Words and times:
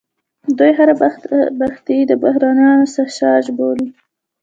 دوی 0.57 0.71
هر 0.77 0.89
بدبختي 1.01 1.97
د 2.09 2.11
بهرنیو 2.21 2.81
سازش 2.95 3.45
بولي. 3.57 3.87